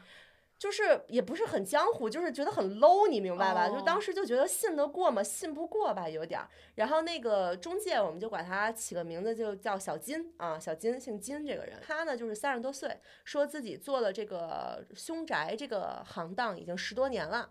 [0.59, 3.69] 就是也不是很江湖，就是觉得很 low，你明白吧？
[3.69, 5.23] 就哦当时就觉得信得过吗？
[5.23, 6.49] 信不过吧，有点儿。
[6.77, 17.51] 然后那个中介，我们就管他起个名字，就叫小金啊，小金，姓金这个人，他呢就是三十多岁，说自己做了这个凶宅这个行当已经十多年了。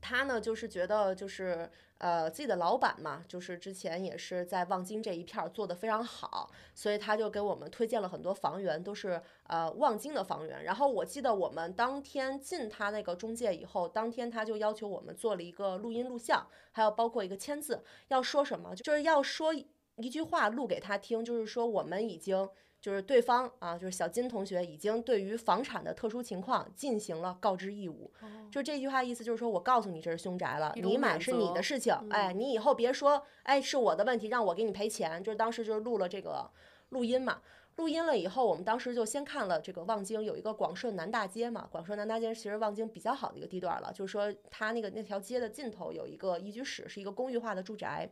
[0.00, 10.64] 他呢就是觉得就是呃自己的老板嘛，就是之前也是在望京这一片儿做得非常好，所以他就给我们推荐了很多房源，都是呃望京的房源。
[10.64, 19.54] 然后我记得我们当天进他那个中介以后，当天他就要求我们做了一个录音录像，还有包括一个签字，要说什么，就是要说
[19.96, 22.48] 一句话录给他听，就是说我们已经。
[22.86, 28.08] 就是对方啊，就是小金同学已经对于房产的特殊情况进行了告知义务。
[28.48, 35.20] 就这句话意思就是说我告诉你这是凶宅了，你买是你的事情，哎，你以后别说哎是我的问题，让我给你赔钱。
[35.20, 36.48] 就是当时就是录了这个
[36.90, 37.42] 录音嘛。
[37.74, 48.08] 录音了以后，我们当时就先看了这个望京有一个广顺南大街嘛，广顺南大街其实望京比较好的一个地段了，就是说它那个那条街的尽头有一个一居室，是一个公寓化的住宅，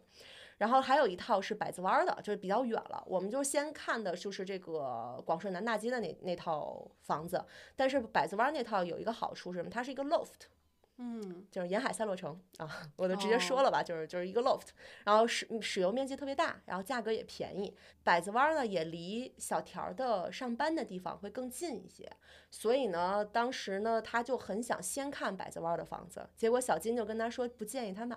[0.59, 3.03] 然后还有一套是百子湾的，就是比较远了。
[3.07, 7.45] 我们就先看的就是这个广顺南大街的那那套房子，
[7.77, 9.71] 但是百子湾那套有一个好处是什么？
[9.71, 10.49] 它是一个 loft。
[10.97, 14.69] 嗯，就是沿海赛洛城啊，我就直接说了吧，就是就是一个 loft，
[15.05, 17.77] 然后使使用面积特别大，然后价格也便宜。
[18.05, 22.09] 百子湾呢也离小条的上班的地方会更近一些，
[22.49, 28.17] 所以呢，当时呢他就很想先看百子湾的房子，结果小金就跟他说不建议他买，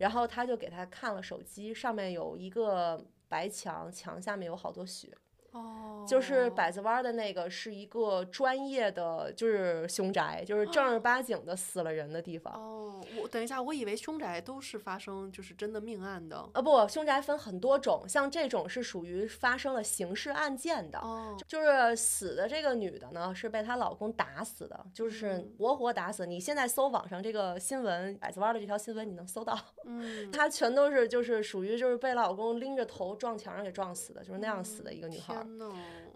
[0.00, 5.14] 然后他就给他看了手机，上面有一个白墙，墙下面有好多雪。
[5.52, 12.54] 哦，就是百子湾的那个是一个专业的，就是凶宅，就是正儿八经的死了人的地方。
[12.54, 16.36] 哦，我等一下，我以为凶宅都是发生就是真的命案的。
[16.52, 20.98] 啊，不，凶宅分很多种，像这种是属于发生了刑事案件的。
[21.00, 26.26] 哦，就是死的这个女的呢，是被她老公打死的，就是活活打死。
[26.26, 29.58] 你现在搜网上这个新闻，百子湾的这条新闻，你能搜到。
[29.84, 35.39] 嗯， 她全都是就是属于就是被老公拎着头撞墙上给撞死的，就是那样死的一个女孩。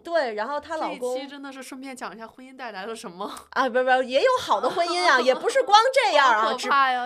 [0.03, 3.67] 对，然后她老公这期真的是顺便讲一下婚姻带来了什么啊？
[3.69, 6.53] 不不，也有好的婚姻啊，也不是光 这样啊。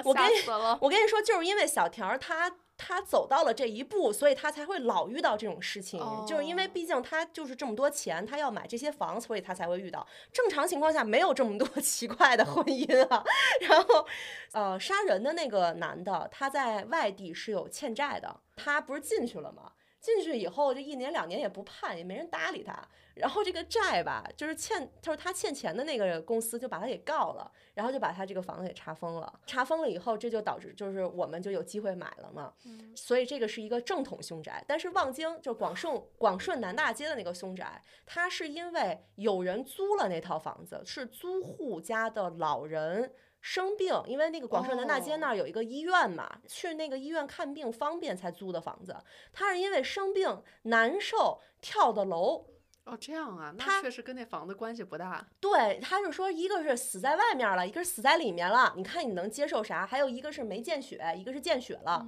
[0.05, 0.37] 我跟你。
[0.81, 6.01] 我跟你说，就是因为小条她她走到了这一步，所以她才会老遇到这种事情。
[6.27, 10.05] 就是因为毕竟她就是这么多钱，她要买这些房，所以她才会遇到。
[10.33, 13.23] 正常情况下没有这么多 奇怪的婚姻啊。
[13.61, 14.05] 然后，
[14.51, 19.71] 呃，杀人的那个男的，他在外地是有欠债的，他不是进去了吗？
[20.01, 22.77] 进去以后，这一年两年也不判，也没人搭理他。
[23.15, 29.41] 然后这个债吧，就是欠，他说他欠钱的那个公司就把他给告了，然后就把他这个房子给查封了。
[29.45, 32.55] 查封了以后，这就导致就是我们就有机会买了嘛。
[32.95, 34.65] 所以这个是一个正统凶宅。
[34.69, 43.13] 但是望京就广顺广顺南大街的那个凶宅，它是因为有人租了那套房子，是租户家的老人。
[43.40, 48.96] 生病，因为那个广顺南大街那儿有一个医院嘛，去那个医院看病方便才租的房子。
[49.33, 52.46] 他是因为生病难受跳的楼。
[52.85, 55.22] 哦，这样啊，那确实跟那房子关系不大。
[55.40, 58.72] 对，他就说一个是死在外面了，一个是死在里面了。
[58.77, 59.85] 你看你能接受啥？
[59.87, 62.07] 还有一个是没见血，一个是见血了。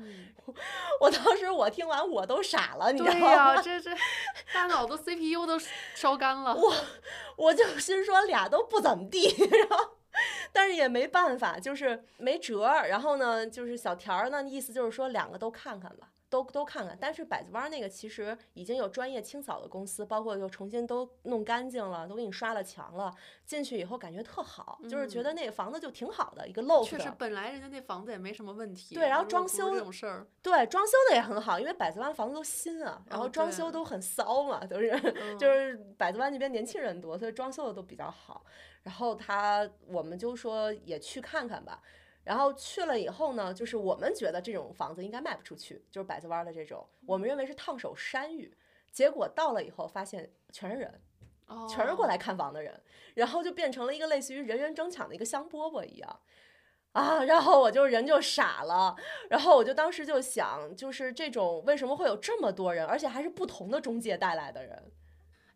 [1.03, 3.21] 我当时我听完我都傻了，你知道吗？
[3.21, 3.91] 对呀， 这这
[4.55, 5.59] 大脑子 CPU 都
[5.95, 6.55] 烧干了。
[6.55, 6.75] 我
[7.37, 9.29] 我就心说俩都不怎么地，
[9.69, 10.00] 然后。
[10.53, 12.67] 但是也没办法，就是没辙。
[12.89, 16.97] 然后呢，就是小田儿呢，意思就是说两个都看看吧，都都看看。
[17.01, 23.15] 但是百子湾那个其实已经有专业清扫的公司，包括又重新都弄干净了，都给你刷了墙了。
[23.45, 26.87] 进去以后感觉特好，就是觉得那个房子就挺好的一个 loft。
[26.87, 28.95] 确实，本来人家那房子也没什么问题。
[28.95, 34.91] 对，然后装修这种事儿，对，装修的也很好，因为百子湾房子都新啊，然后装修都很骚嘛，都是
[35.39, 38.45] 就是百子湾那边年轻人多，所以装修的都比较好。
[38.83, 41.83] 然后他，我们就说也去看看吧。
[42.23, 48.57] 然后去了以后呢，就是我们觉得这种房子应该卖不出去，就是百子湾的这种，我们认为是烫手山芋。
[48.93, 51.01] 结果到了以后，发现全是人，
[51.69, 52.81] 全是过来看房的人，
[53.15, 56.21] 然后就变成了一个类似于人人争抢的一个香饽饽一样
[56.93, 57.25] 啊。
[57.25, 58.95] 然后我就人就傻了，
[59.31, 64.93] 然后我就当时就想，就是这种为什么会有这么多人，而且还是不同的中介带来的人？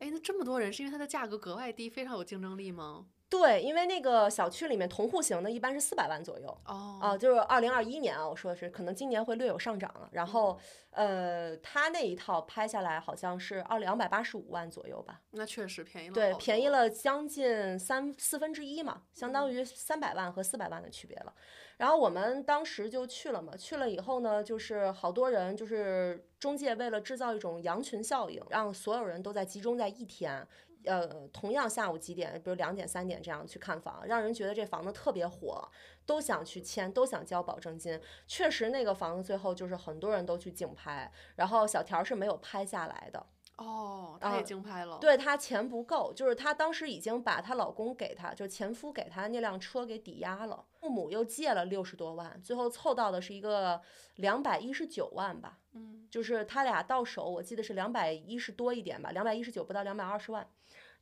[0.05, 3.07] 哎，那这么多人是因为它的价格格外低，非常有竞争力吗？
[3.37, 6.49] 对，因为那个小区里面同户型的，一般是四百万左右。
[6.67, 10.09] 哦，啊，就是二零二一年啊，我说的是，可能今年会略有上涨了。
[10.13, 10.57] 然后，
[10.91, 15.21] 呃，他那一套拍下来好像是二两百八十五万左右吧。
[15.33, 16.15] 那确实便宜了。
[16.15, 21.35] 对，便宜了将近三四分之一嘛，相当于三百万和四百万的区别了。
[21.77, 30.47] 然后我们当时就去了嘛，去了以后呢，就是好多人，就是中介为了制造一种羊群效应，让所有人都在集中在一天。
[30.85, 35.69] 呃，同样下午几点，比如两点、三点这样去看房，让人觉得这房子特别火，
[36.05, 38.01] 都想去签，都想交保证金。
[38.27, 43.27] 确实，那个房子最后就是很多人都去竞拍，然后小条是没有拍下来的。
[43.57, 44.99] 哦，她也竞拍了。
[44.99, 53.81] 对她钱不够，就是她当时已经把她老公给她，就前夫给她那辆车给抵押了，父母又借了六十多万，最后凑到的是一个
[54.17, 55.61] 两百一十九万吧。
[55.73, 60.49] 嗯，就是他俩到手，我记得是两百一十多一点吧，两百一十九不到两百二十万。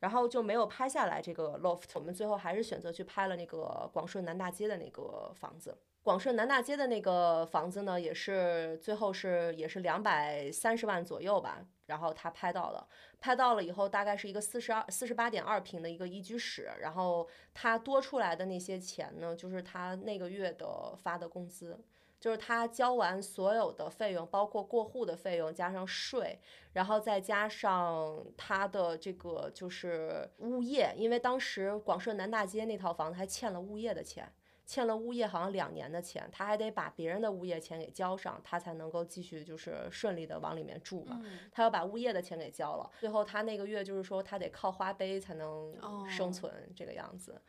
[0.03, 5.77] 然后就没有拍下来这个 loft，我们最后还是选择去拍了那个广顺南大街的那个房子。
[6.01, 11.65] 广顺南大街的那个房子呢，也是最后是也是两百三十万左右吧。
[11.85, 12.85] 然后他拍到了，
[13.21, 21.79] 拍到了以后大概是一个四十二、四十八点二平的一个一居室，然后他多出来的那些钱呢，就是他那个月的发的工资。
[22.23, 26.39] 就是他交完所有的费用，包括过户的费用，加上税，
[26.71, 34.31] 然后再加上他的这个就是物业，因为当时广顺南大街那套房子还欠了物业的钱，
[34.65, 41.21] 欠了物业好像两年的钱，他还得把别人的物业钱给交上，他才能够继续就是顺利的往里面住嘛。
[41.51, 45.75] 他要把物业的钱给交了，最后他那个月就是说他得靠花呗才能
[46.07, 47.41] 生存这个样子。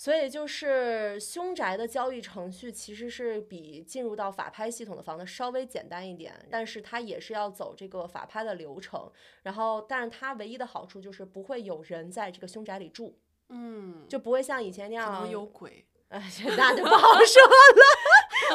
[0.00, 9.12] 所以就是凶宅的交易程序其实是比进入到法拍系统的房子稍微简单一点，但是它也是要走这个法拍的流程。
[9.42, 13.14] 然后，但是它唯一的好处就是不会有人在这个凶宅里住，
[13.50, 15.84] 嗯，就不会像以前那样有鬼。
[16.08, 16.18] 哎，
[16.56, 17.42] 那就不好说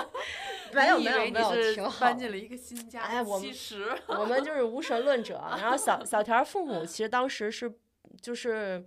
[0.01, 0.11] 了。
[0.73, 2.07] 没有没有没有，挺好。
[2.07, 3.03] 搬进了一个新家。
[3.03, 5.35] 哎，我其实我们就是无神论者。
[5.51, 7.71] 然后小小田父母 其实当时是
[8.19, 8.83] 就是。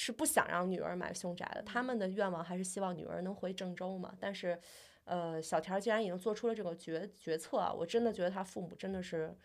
[0.00, 4.14] 是不想让女儿买凶宅的，他们的愿望还是希望女儿能回郑州嘛。
[4.20, 4.56] 但是，
[5.04, 9.36] 呃，小田既然已经做出了这个决决策啊，我真的觉得他父母真的是。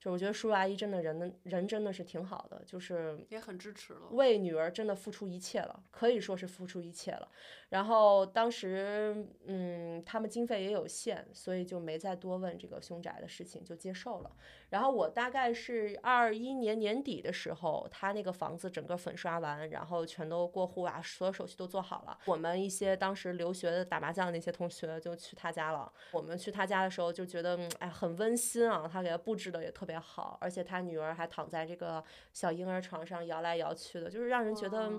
[0.00, 7.28] 就我觉得叔叔阿姨真的人人真的是挺好的，就是也很支持了，为女儿真的付出一切了，可以说是付出一切了。
[7.70, 14.30] 然后当时，嗯，他们经费也有限，所以就没再多问这个凶宅的事情，就接受了。
[14.70, 22.16] 然后我大概是二一年年底的时候，他那个房子整个粉刷完，然后全都过户啊，所有手续都做好了。
[22.26, 25.92] 我们一些当时留学的打麻将的那些同学就去他家了。
[26.12, 29.87] 我们去他家的时候就觉得，哎，很温馨啊，他给他布置的也特。
[29.88, 34.92] 特别好，而且他女儿还躺在这个小婴儿床上摇来摇去的，就是让人觉得，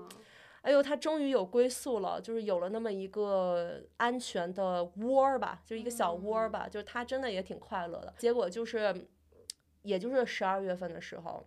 [0.62, 8.12] 哎呦，他终于有归宿了，就是有了那么一个安全的窝儿吧，就是一个小窝儿吧，就是他真的也挺快乐的。
[8.18, 8.92] 结果就是，
[9.82, 11.46] 也就是十二月份的时候。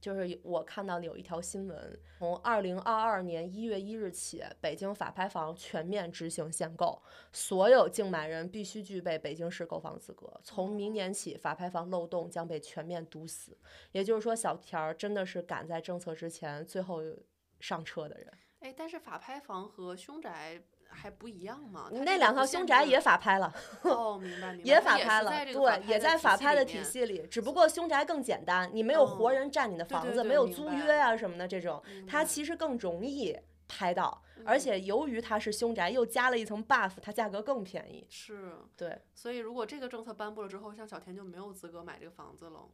[0.00, 10.40] 就是我看到的有一条新闻，从二零二二年一月一日起，北京法拍房全面执行限购，所有竞买人必须具备北京市购房资格。
[10.44, 13.58] 从明年起，法拍房漏洞将被全面堵死。
[13.92, 17.02] 也就是说，小田儿真的是赶在政策之前最后
[17.58, 18.32] 上车的人。
[18.60, 20.62] 哎，但是法拍房和凶宅。
[20.88, 21.88] 还不一样吗？
[21.92, 38.06] 那两套凶宅也法拍了， 哦，明白明白，也法拍了，对，也在法拍的体系里，只不过凶宅更简单，你没有活人占你的房子，没有租约啊什么的这种，它其实更容易拍到，而且由于它是凶宅，又加了一层 buff，它价格更便宜。
[38.08, 42.66] 是，对，所以如果这个政策颁布了之后，像小田就没有资格买这个房子了。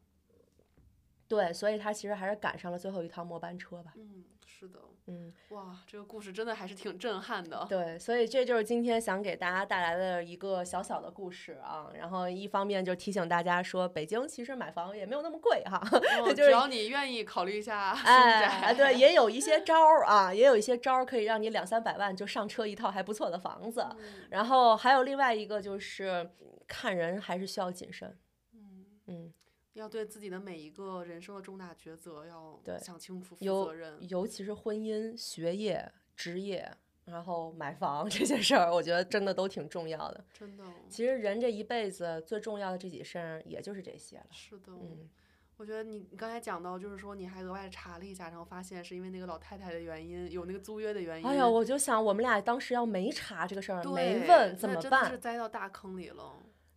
[1.28, 3.92] 对，所以他其实还是赶上了最后一趟末班车吧。
[3.96, 4.80] 嗯，是的。
[5.06, 7.66] 嗯，哇，这个故事真的还是挺震撼的。
[7.68, 11.90] 对，所以这就是今天想给大家带来的一个小小的故事啊。
[11.94, 15.78] 然后一方面就提醒大家说，北京其实买房也没有那么贵哈，
[16.34, 17.90] 只要你愿意考虑一下。
[17.90, 23.86] 哎，对，也有一些招儿啊，也有一些招儿可以让你两三百万就上车一套还不错的房子。
[24.30, 26.30] 然后还有另外一个就是
[26.66, 28.16] 看人还是需要谨慎。
[28.54, 29.34] 嗯嗯。
[29.74, 36.70] 要对自己的每一个人生的重大抉择要想清楚、负责任，尤其是婚姻、学业、职业，
[37.06, 40.24] 然后买房 这些事儿，我觉得真的都挺重要的。
[40.32, 44.26] 真的，其实人这一辈子最重要的这几事儿，也就是这些了。
[44.30, 45.10] 是的，嗯，
[45.56, 51.26] 我觉得你你刚才讲到，就是说你还额外查了一下，然后发现是因为那个老太太的原因，有那个租约的原因。
[51.26, 55.10] 哎呀，我就想我们俩当时要没查这个事儿，没问怎么办？
[55.10, 56.32] 是栽到大坑里了。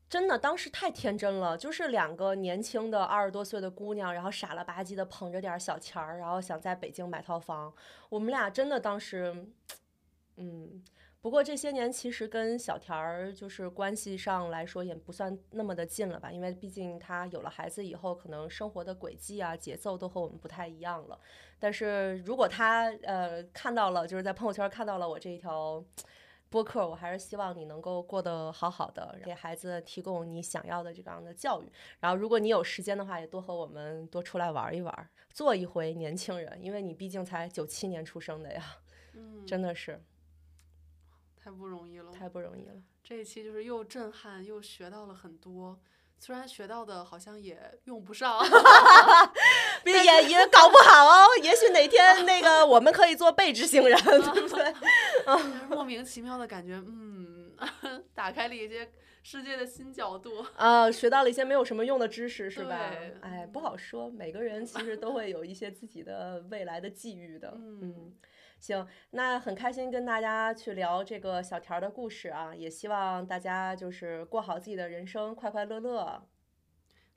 [0.10, 7.74] 真的，当时太天真了，就是两个年轻的二十多岁的姑娘，然后傻了吧唧的捧着点小钱儿，然后想在北京买套房。
[8.08, 9.45] 我们俩真的当时，
[10.38, 10.82] 嗯，
[11.20, 21.20] 不过这些年其实跟小田儿就是关系上来说也不算那么的近了吧，因为毕竟他有了孩子以后，可能生活的轨迹啊、节奏都和我们不太一样了。
[21.60, 25.84] 但是如果他呃看到了，就是在朋友圈看到了我这一条。
[26.50, 31.72] 播客，我还是希望你能够过得好好的，给孩子提供你想要的这样的教育。
[32.00, 38.64] 然后，如果你有时间的话，也多和我们多出来玩一玩，做一回年轻人，因为你毕竟才九七年出生的呀，
[39.14, 40.02] 嗯，真的是
[41.36, 42.74] 太不容易了，太不容易了。
[43.04, 45.80] 这一期就是又震撼又学到了很多。
[46.20, 48.39] 虽然学到的好像也用不上
[49.92, 51.26] 也也搞不好哦。
[51.44, 54.74] 也许哪天那个我们可以做被执行人， 对不对？
[55.70, 57.54] 莫名其妙的感觉，嗯，
[58.14, 58.90] 打开了一些
[59.24, 60.46] 世界的新角度。
[60.56, 62.92] 啊，学到了一些没有什么用的知识，是吧？
[63.22, 64.10] 哎，不好说。
[64.10, 68.14] 每个人其实都会有一些自己的未来的际遇的，嗯。
[68.60, 76.24] 行，那很开心跟大家去聊这个小田的故事啊，也希望大家就是过好自己的人生，快快乐乐。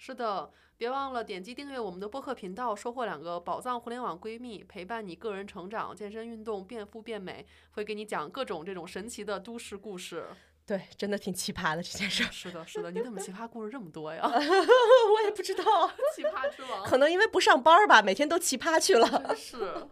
[0.02, 10.28] 是的，别忘了点击订阅我们的播客频道，收获两个宝藏互联网闺蜜，陪伴你个人成长、健身运动、变富变美，会给你讲各种这种神奇的都市故事。
[10.64, 12.28] 对，真的挺奇葩的这件事儿。
[12.32, 14.22] 是的，是的，你怎么奇葩故事这么多呀？
[14.26, 15.62] 我也不知道，
[16.16, 19.06] 奇葩之王，可能因为不上班吧，每天都奇葩去了。
[19.06, 19.86] 真是，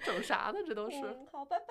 [0.00, 0.58] 整啥呢？
[0.66, 0.96] 这都是。
[0.96, 1.64] 嗯好，拜拜。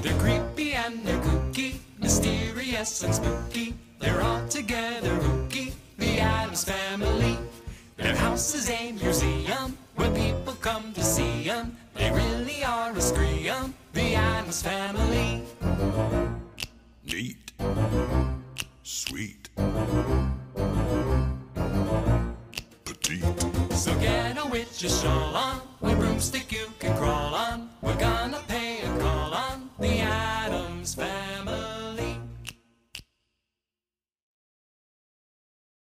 [0.00, 3.74] They're creepy and they're kooky, mysterious and spooky.
[3.98, 7.36] They're all together ooky, the Adams family.
[7.98, 11.76] Their house is a museum where people come to see 'em.
[11.94, 15.42] They really are a scream, the Adams family.
[17.04, 17.52] Neat.
[18.82, 19.50] Sweet
[23.10, 23.74] feet.
[23.74, 27.70] So get on with your shawl on, a broomstick you can crawl on.
[27.82, 31.69] We're gonna pay a call on the Adams family.